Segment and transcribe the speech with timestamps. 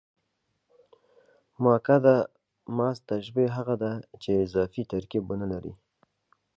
[1.63, 2.15] مؤکده
[2.77, 5.73] محض تشبیه هغه ده، چي اضافي ترکیب و نه لري.